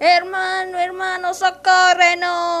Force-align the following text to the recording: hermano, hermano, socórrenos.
hermano, 0.00 0.78
hermano, 0.78 1.34
socórrenos. 1.34 2.51